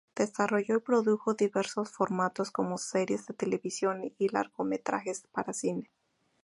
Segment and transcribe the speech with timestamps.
[0.15, 5.91] Desarrolló y produjo diversos formatos como series de televisión y largometrajes para cine.